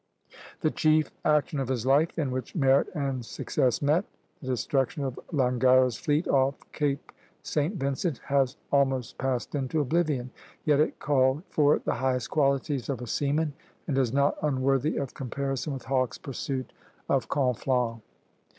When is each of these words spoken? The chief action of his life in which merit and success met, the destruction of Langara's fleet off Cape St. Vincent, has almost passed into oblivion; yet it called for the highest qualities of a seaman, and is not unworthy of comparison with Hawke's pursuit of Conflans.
The 0.61 0.71
chief 0.71 1.11
action 1.23 1.59
of 1.59 1.67
his 1.67 1.85
life 1.85 2.17
in 2.17 2.31
which 2.31 2.55
merit 2.55 2.87
and 2.95 3.23
success 3.23 3.83
met, 3.83 4.03
the 4.41 4.47
destruction 4.47 5.03
of 5.03 5.19
Langara's 5.31 5.95
fleet 5.95 6.27
off 6.27 6.55
Cape 6.71 7.11
St. 7.43 7.75
Vincent, 7.75 8.17
has 8.25 8.57
almost 8.71 9.19
passed 9.19 9.53
into 9.53 9.79
oblivion; 9.79 10.31
yet 10.65 10.79
it 10.79 10.97
called 10.97 11.43
for 11.51 11.77
the 11.85 11.93
highest 12.01 12.31
qualities 12.31 12.89
of 12.89 12.99
a 12.99 13.05
seaman, 13.05 13.53
and 13.87 13.95
is 13.95 14.11
not 14.11 14.37
unworthy 14.41 14.97
of 14.97 15.13
comparison 15.13 15.71
with 15.71 15.83
Hawke's 15.85 16.17
pursuit 16.17 16.73
of 17.07 17.29
Conflans. 17.29 18.01